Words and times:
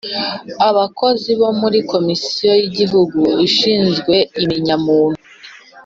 Abakozi 0.69 1.29
bo 1.39 1.49
muri 1.59 1.79
Komisiyo 1.91 2.49
y 2.59 2.63
Igihugu 2.69 3.21
ishinzwe 3.47 4.15
imenya 4.41 4.75
muntu 4.85 5.21